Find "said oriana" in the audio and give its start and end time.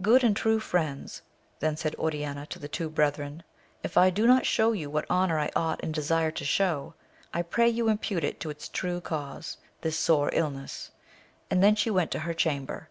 1.76-2.46